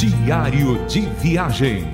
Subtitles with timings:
[0.00, 1.84] Diário de Viagem.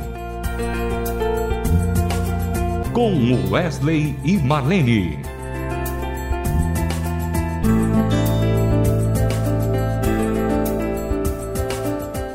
[2.92, 5.18] Com Wesley e Marlene.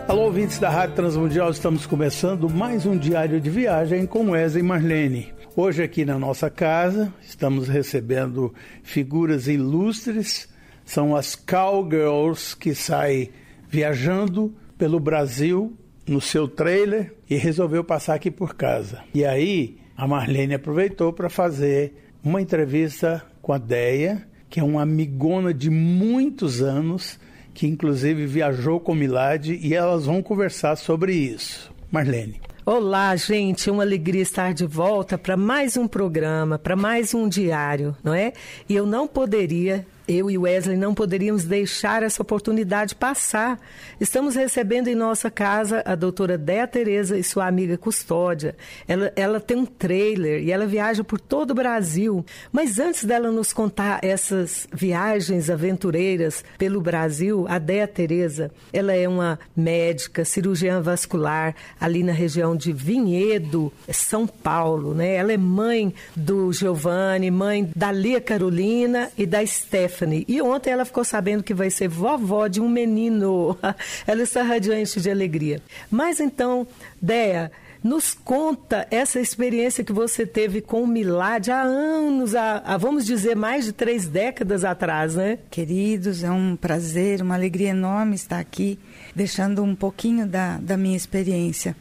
[0.10, 4.68] Alô, ouvintes da Rádio Transmundial, estamos começando mais um Diário de Viagem com Wesley e
[4.68, 5.34] Marlene.
[5.56, 8.54] Hoje, aqui na nossa casa, estamos recebendo
[8.84, 10.50] figuras ilustres,
[10.84, 13.32] são as Cowgirls que saem
[13.70, 15.78] viajando pelo Brasil
[16.08, 19.04] no seu trailer e resolveu passar aqui por casa.
[19.14, 21.94] E aí a Marlene aproveitou para fazer
[22.24, 27.20] uma entrevista com a Deia, que é uma amigona de muitos anos,
[27.54, 31.72] que inclusive viajou com Milad e elas vão conversar sobre isso.
[31.92, 32.42] Marlene.
[32.66, 37.96] Olá, gente, uma alegria estar de volta para mais um programa, para mais um diário,
[38.04, 38.34] não é?
[38.68, 43.58] E eu não poderia eu e Wesley não poderíamos deixar essa oportunidade passar.
[44.00, 48.56] Estamos recebendo em nossa casa a doutora Déa Tereza e sua amiga Custódia.
[48.88, 52.26] Ela, ela tem um trailer e ela viaja por todo o Brasil.
[52.52, 59.08] Mas antes dela nos contar essas viagens aventureiras pelo Brasil, a Déa Tereza, ela é
[59.08, 64.94] uma médica, cirurgiã vascular ali na região de Vinhedo, São Paulo.
[64.94, 65.16] Né?
[65.16, 70.01] Ela é mãe do Giovanni, mãe da Lia Carolina e da Stephanie.
[70.02, 70.26] Stephanie.
[70.28, 73.58] E ontem ela ficou sabendo que vai ser vovó de um menino.
[74.08, 75.62] ela está radiante de alegria.
[75.90, 76.68] Mas então,
[77.02, 77.52] Dea,
[77.84, 83.06] nos conta essa experiência que você teve com o Milad há anos, há, há, vamos
[83.06, 85.40] dizer, mais de três décadas atrás, né?
[85.50, 88.80] Queridos, é um prazer, uma alegria enorme estar aqui,
[89.16, 91.76] deixando um pouquinho da, da minha experiência.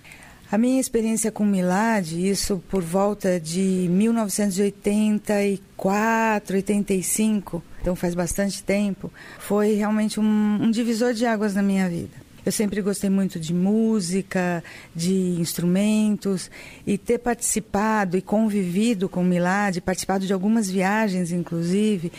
[0.53, 9.13] A minha experiência com Milad, isso por volta de 1984, 85, então faz bastante tempo,
[9.39, 12.11] foi realmente um, um divisor de águas na minha vida.
[12.45, 16.51] Eu sempre gostei muito de música, de instrumentos
[16.85, 22.11] e ter participado e convivido com Milad, participado de algumas viagens, inclusive,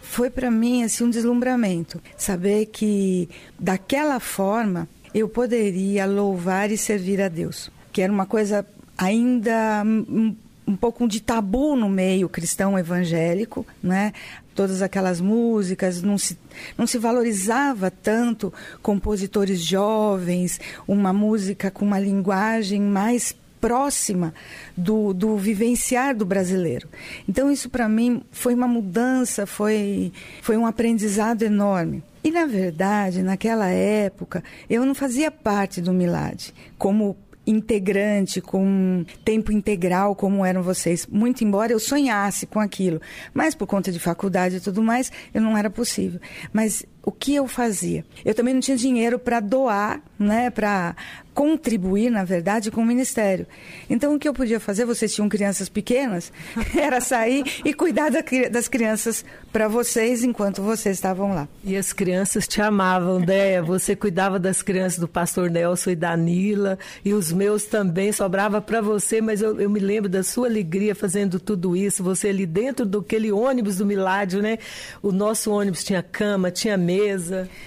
[0.00, 2.00] foi para mim assim um deslumbramento.
[2.16, 3.28] Saber que
[3.58, 10.36] daquela forma eu poderia louvar e servir a Deus que era uma coisa ainda um,
[10.66, 14.12] um pouco de tabu no meio cristão evangélico, né?
[14.54, 16.38] Todas aquelas músicas, não se,
[16.76, 18.52] não se valorizava tanto
[18.82, 24.32] compositores jovens, uma música com uma linguagem mais próxima
[24.76, 26.88] do, do vivenciar do brasileiro.
[27.28, 32.02] Então, isso para mim foi uma mudança, foi, foi um aprendizado enorme.
[32.22, 39.52] E, na verdade, naquela época, eu não fazia parte do Milad como integrante, com tempo
[39.52, 41.06] integral, como eram vocês.
[41.06, 43.00] Muito embora eu sonhasse com aquilo.
[43.32, 46.20] Mas por conta de faculdade e tudo mais, eu não era possível.
[46.52, 48.04] Mas o que eu fazia?
[48.24, 50.94] Eu também não tinha dinheiro para doar, né, para
[51.32, 53.46] contribuir, na verdade, com o ministério.
[53.88, 56.30] Então, o que eu podia fazer, vocês tinham crianças pequenas,
[56.76, 58.10] era sair e cuidar
[58.50, 61.48] das crianças para vocês enquanto vocês estavam lá.
[61.64, 63.62] E as crianças te amavam, Déia.
[63.62, 68.60] Você cuidava das crianças do pastor Nelson e da Nila, e os meus também, sobrava
[68.60, 72.44] para você, mas eu, eu, me lembro da sua alegria fazendo tudo isso, você ali
[72.44, 74.58] dentro daquele ônibus do Miládio, né?
[75.02, 76.89] O nosso ônibus tinha cama, tinha mesa.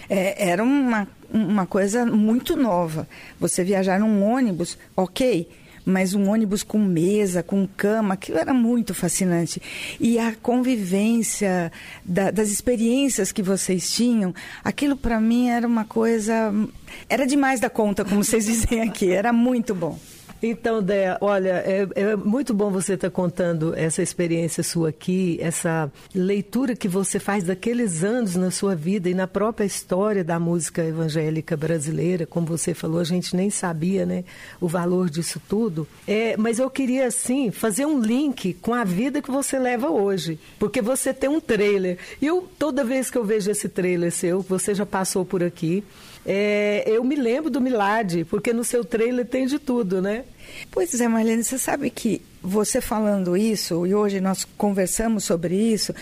[0.09, 3.07] É, era uma, uma coisa muito nova.
[3.39, 5.47] Você viajar num ônibus, ok,
[5.85, 9.61] mas um ônibus com mesa, com cama, aquilo era muito fascinante.
[9.99, 11.71] E a convivência
[12.05, 16.53] da, das experiências que vocês tinham, aquilo para mim era uma coisa.
[17.09, 19.99] Era demais da conta, como vocês dizem aqui, era muito bom.
[20.45, 25.37] Então, Dé, olha, é, é, muito bom você estar tá contando essa experiência sua aqui,
[25.39, 30.37] essa leitura que você faz daqueles anos na sua vida e na própria história da
[30.37, 32.25] música evangélica brasileira.
[32.25, 34.25] Como você falou, a gente nem sabia né,
[34.59, 35.87] o valor disso tudo.
[36.05, 40.37] É, mas eu queria, assim, fazer um link com a vida que você leva hoje.
[40.59, 41.97] Porque você tem um trailer.
[42.21, 45.85] E eu, toda vez que eu vejo esse trailer seu, você já passou por aqui,
[46.25, 50.23] é, eu me lembro do Milad, porque no seu trailer tem de tudo, né?
[50.71, 55.93] Pois é, Marlene, você sabe que você falando isso, e hoje nós conversamos sobre isso,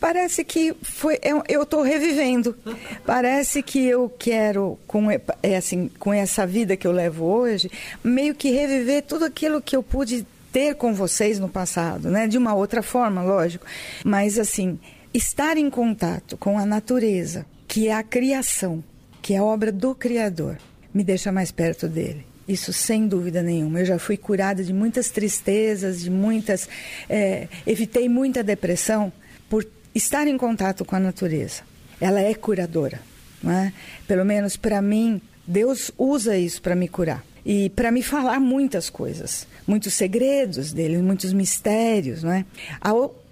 [0.00, 2.56] parece que foi eu estou revivendo.
[3.04, 7.70] Parece que eu quero, com, é assim, com essa vida que eu levo hoje,
[8.02, 12.26] meio que reviver tudo aquilo que eu pude ter com vocês no passado, né?
[12.26, 13.64] De uma outra forma, lógico.
[14.04, 14.78] Mas, assim,
[15.12, 18.84] estar em contato com a natureza, que é a criação,
[19.22, 20.58] que é obra do Criador,
[20.92, 22.26] me deixa mais perto dele.
[22.46, 23.80] Isso sem dúvida nenhuma.
[23.80, 26.68] Eu já fui curada de muitas tristezas, de muitas.
[27.08, 29.12] É, evitei muita depressão
[29.48, 29.64] por
[29.94, 31.62] estar em contato com a natureza.
[32.00, 33.00] Ela é curadora.
[33.40, 33.72] Não é?
[34.08, 38.88] Pelo menos para mim, Deus usa isso para me curar e para me falar muitas
[38.88, 42.44] coisas, muitos segredos dele, muitos mistérios, não é?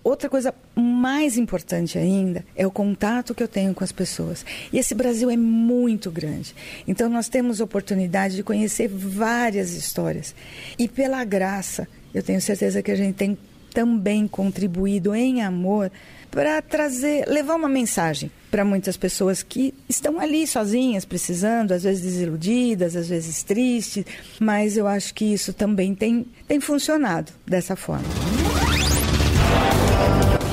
[0.03, 4.45] Outra coisa mais importante ainda é o contato que eu tenho com as pessoas.
[4.73, 6.55] E esse Brasil é muito grande.
[6.87, 10.35] Então nós temos oportunidade de conhecer várias histórias.
[10.79, 13.39] E pela graça, eu tenho certeza que a gente tem
[13.73, 15.91] também contribuído em amor
[16.31, 22.03] para trazer, levar uma mensagem para muitas pessoas que estão ali sozinhas, precisando, às vezes
[22.03, 24.05] desiludidas, às vezes tristes,
[24.41, 28.40] mas eu acho que isso também tem, tem funcionado dessa forma.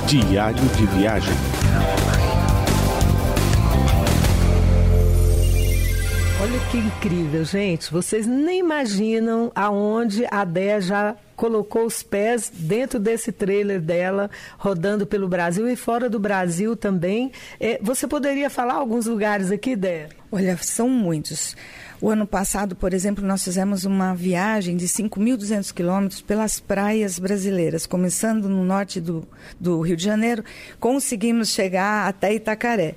[0.07, 1.33] Diário de viagem.
[6.41, 7.91] Olha que incrível, gente.
[7.91, 15.05] Vocês nem imaginam aonde a Dé já colocou os pés dentro desse trailer dela, rodando
[15.05, 17.33] pelo Brasil e fora do Brasil também.
[17.59, 20.07] É, você poderia falar alguns lugares aqui, Dé?
[20.31, 21.53] Olha, são muitos.
[21.99, 27.87] O ano passado, por exemplo, nós fizemos uma viagem de 5.200 quilômetros pelas praias brasileiras,
[27.87, 29.27] começando no norte do,
[29.59, 30.43] do Rio de Janeiro,
[30.79, 32.93] conseguimos chegar até Itacaré.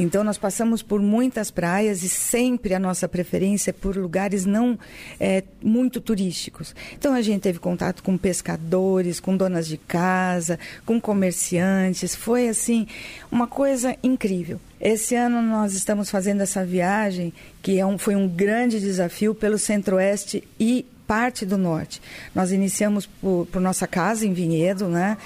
[0.00, 4.78] Então, nós passamos por muitas praias e sempre a nossa preferência é por lugares não
[5.18, 6.74] é, muito turísticos.
[6.96, 10.56] Então, a gente teve contato com pescadores, com donas de casa,
[10.86, 12.14] com comerciantes.
[12.14, 12.86] Foi, assim,
[13.30, 14.60] uma coisa incrível.
[14.80, 19.58] Esse ano nós estamos fazendo essa viagem, que é um, foi um grande desafio pelo
[19.58, 22.00] Centro-Oeste e parte do Norte.
[22.34, 25.16] Nós iniciamos por, por nossa casa em Vinhedo, né?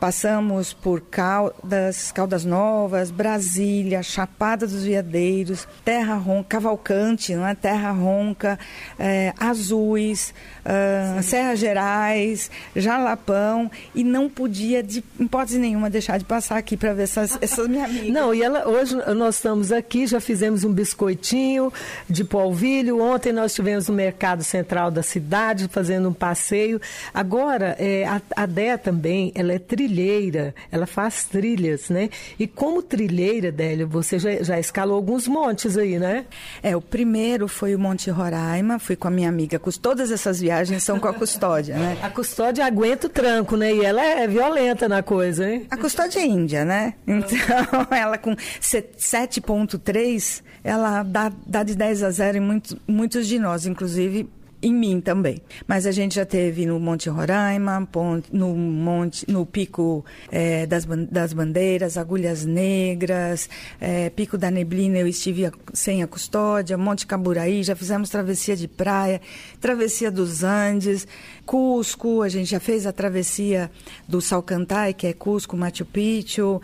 [0.00, 7.54] Passamos por Caldas, Caldas Novas, Brasília, Chapada dos Veadeiros, Terra Ronca, Cavalcante, não é?
[7.54, 8.58] Terra Ronca,
[8.98, 10.32] é, Azuis,
[10.64, 16.94] uh, Serra Gerais, Jalapão, e não podia, de hipótese nenhuma, deixar de passar aqui para
[16.94, 18.08] ver essas, essas minhas amigas.
[18.10, 21.70] Não, e ela, hoje nós estamos aqui, já fizemos um biscoitinho
[22.08, 26.80] de polvilho, ontem nós estivemos no Mercado Central da cidade fazendo um passeio.
[27.12, 32.08] Agora, é, a, a Dé também, ela é trilhada trilheira, ela faz trilhas, né?
[32.38, 36.24] E como trilheira, Délio, você já, já escalou alguns montes aí, né?
[36.62, 40.82] É, o primeiro foi o Monte Roraima, fui com a minha amiga, todas essas viagens
[40.82, 41.98] são com a custódia, né?
[42.02, 43.72] A custódia aguenta o tranco, né?
[43.72, 45.66] E ela é violenta na coisa, hein?
[45.70, 46.94] A custódia é índia, né?
[47.06, 53.38] Então, ela com 7.3, ela dá, dá de 10 a 0 em muitos, muitos de
[53.38, 54.28] nós, inclusive
[54.62, 55.40] em mim também.
[55.66, 57.88] Mas a gente já teve no Monte Roraima,
[58.32, 63.48] no Monte, no Pico é, das, das Bandeiras, Agulhas Negras,
[63.80, 68.68] é, Pico da Neblina, eu estive sem a custódia, Monte Caburaí, já fizemos travessia de
[68.68, 69.20] praia,
[69.60, 71.06] travessia dos Andes,
[71.50, 73.70] Cusco, a gente já fez a travessia
[74.06, 76.60] do Salcantay, que é Cusco, Machu Picchu,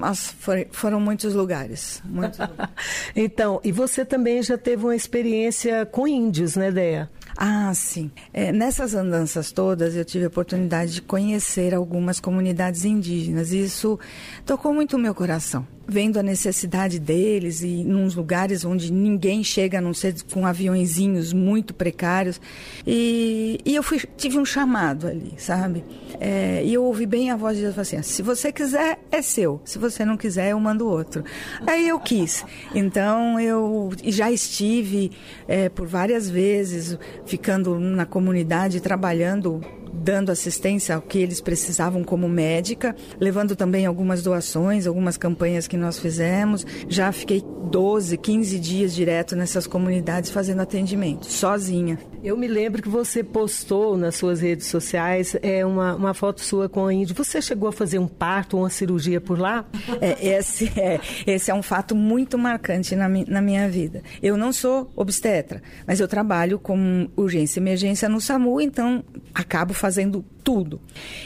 [0.00, 0.34] as,
[0.70, 2.00] foram muitos lugares.
[2.04, 2.72] Muitos lugares.
[3.14, 7.08] então, e você também já teve uma experiência com índios, né, Deia?
[7.36, 8.10] Ah, sim.
[8.32, 13.52] É, nessas andanças todas, eu tive a oportunidade de conhecer algumas comunidades indígenas.
[13.52, 13.98] E isso
[14.44, 15.66] tocou muito o meu coração.
[15.88, 21.32] Vendo a necessidade deles e nos lugares onde ninguém chega, a não ser com aviãozinhos
[21.32, 22.40] muito precários.
[22.86, 25.84] E, e eu fui, tive um chamado ali, sabe?
[26.20, 29.60] É, e eu ouvi bem a voz de Deus assim: se você quiser, é seu.
[29.64, 31.24] Se você não quiser, eu mando outro.
[31.66, 32.44] Aí eu quis.
[32.74, 35.10] Então eu já estive
[35.48, 39.60] é, por várias vezes ficando na comunidade, trabalhando
[39.92, 45.76] dando assistência ao que eles precisavam como médica, levando também algumas doações, algumas campanhas que
[45.76, 46.66] nós fizemos.
[46.88, 51.98] Já fiquei 12, 15 dias direto nessas comunidades fazendo atendimento, sozinha.
[52.22, 56.68] Eu me lembro que você postou nas suas redes sociais é, uma, uma foto sua
[56.68, 57.16] com a índio.
[57.16, 59.66] Você chegou a fazer um parto, uma cirurgia por lá?
[60.00, 64.04] É, esse, é, esse é um fato muito marcante na, na minha vida.
[64.22, 69.74] Eu não sou obstetra, mas eu trabalho com urgência e emergência no SAMU, então acabo
[69.74, 70.80] fazendo tudo.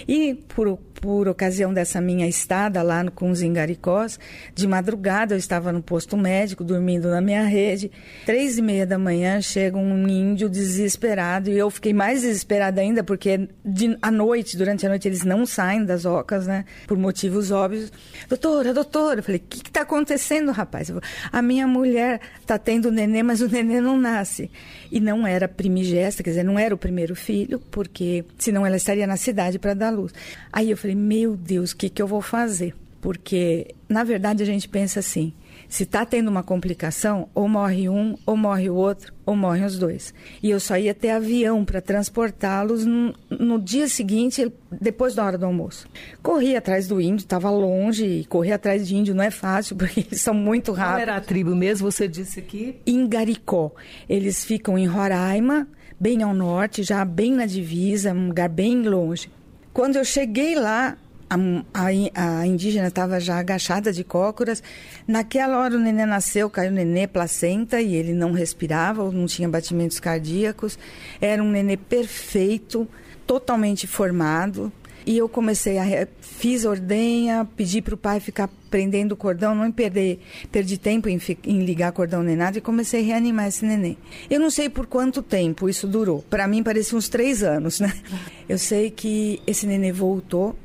[0.09, 4.19] E por, por ocasião dessa minha estada lá no, com os Ingaricós,
[4.55, 7.91] de madrugada eu estava no posto médico, dormindo na minha rede.
[8.25, 13.05] Três e meia da manhã chega um índio desesperado e eu fiquei mais desesperada ainda
[13.05, 16.65] porque de, à noite, durante a noite, eles não saem das ocas, né?
[16.87, 17.93] Por motivos óbvios.
[18.29, 20.89] Doutora, doutora, eu falei, o que está acontecendo, rapaz?
[20.89, 24.51] Falei, a minha mulher está tendo neném, mas o neném não nasce.
[24.91, 29.07] E não era primigesta, quer dizer, não era o primeiro filho, porque senão ela estaria
[29.07, 30.13] na cidade para dar luz.
[30.53, 32.75] Aí eu falei, meu Deus, o que, que eu vou fazer?
[33.01, 35.33] Porque, na verdade, a gente pensa assim,
[35.69, 39.79] Se está tendo uma complicação, ou morre um, ou morre o outro, ou morrem os
[39.79, 40.15] dois.
[40.43, 45.39] E eu só ia ter avião para transportá-los no, no, dia seguinte, depois da hora
[45.39, 45.89] do almoço.
[46.23, 50.01] Corri atrás do índio, estava longe, e correr atrás de índio não é fácil, porque
[50.01, 50.95] eles são muito rápidos.
[50.95, 52.77] Qual era a tribo mesmo, você disse aqui?
[52.87, 53.73] Em Garicó.
[54.09, 59.31] Eles ficam em Roraima, bem ao norte, já bem na divisa, um lugar bem longe.
[59.77, 60.97] Quando eu cheguei lá,
[61.29, 61.37] a,
[61.75, 64.63] a, a indígena estava já agachada de cócoras.
[65.07, 69.47] Naquela hora o nenê nasceu, caiu o nenê placenta e ele não respirava, não tinha
[69.47, 70.79] batimentos cardíacos.
[71.21, 72.89] Era um nenê perfeito,
[73.27, 74.73] totalmente formado.
[75.07, 76.09] E eu comecei a.
[76.21, 80.19] Fiz ordenha, pedi para o pai ficar prendendo o cordão, não perder,
[80.51, 83.97] perdi tempo em, em ligar cordão nem nada e comecei a reanimar esse neném.
[84.29, 86.23] Eu não sei por quanto tempo isso durou.
[86.29, 87.93] Para mim parecia uns três anos, né?
[88.49, 90.57] Eu sei que esse nenê voltou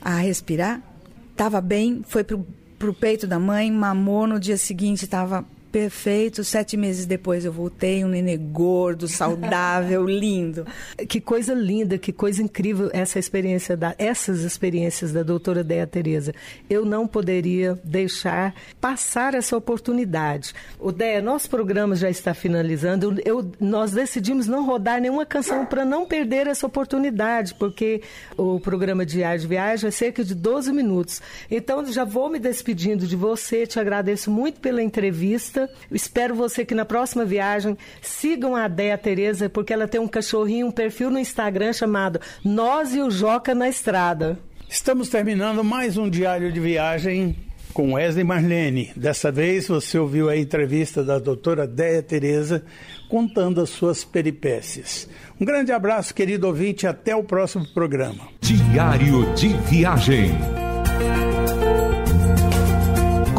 [0.00, 0.82] a respirar,
[1.30, 6.42] estava bem, foi para o peito da mãe, mamou, no dia seguinte estava Perfeito.
[6.42, 10.66] Sete meses depois eu voltei, um nenê gordo, saudável, lindo.
[11.08, 16.34] Que coisa linda, que coisa incrível essa experiência da, essas experiências da doutora Dea Tereza.
[16.68, 20.54] Eu não poderia deixar passar essa oportunidade.
[20.78, 23.20] O Dea, nosso programa já está finalizando.
[23.24, 28.02] Eu, nós decidimos não rodar nenhuma canção para não perder essa oportunidade, porque
[28.36, 31.22] o programa Diário de Viagem é cerca de 12 minutos.
[31.48, 35.59] Então, já vou me despedindo de você, te agradeço muito pela entrevista
[35.90, 40.68] Espero você que na próxima viagem sigam a Déia Tereza, porque ela tem um cachorrinho,
[40.68, 44.38] um perfil no Instagram chamado Nós e o Joca na Estrada.
[44.68, 47.36] Estamos terminando mais um diário de viagem
[47.72, 48.92] com Wesley Marlene.
[48.96, 52.64] Dessa vez você ouviu a entrevista da doutora Déia Tereza
[53.08, 55.08] contando as suas peripécias.
[55.40, 58.28] Um grande abraço, querido ouvinte, até o próximo programa.
[58.40, 60.59] Diário de Viagem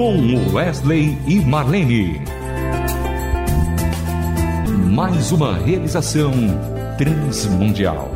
[0.02, 2.24] com Wesley e Marlene.
[4.90, 6.34] Mais uma realização
[6.98, 8.10] transmundial.